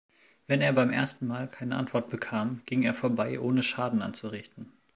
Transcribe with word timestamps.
Wenn 0.47 0.61
er 0.61 0.73
beim 0.73 0.89
ersten 0.89 1.27
Mal 1.27 1.47
keine 1.47 1.75
Antwort 1.77 2.09
bekam, 2.09 2.63
ging 2.65 2.81
er 2.81 2.95
vorbei, 2.95 3.39
ohne 3.39 3.61
Schaden 3.61 4.01
anzurichten. 4.01 4.71